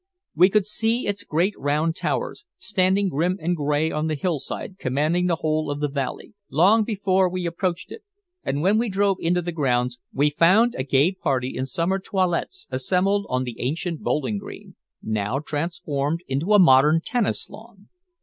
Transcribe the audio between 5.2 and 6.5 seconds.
the whole of the valley,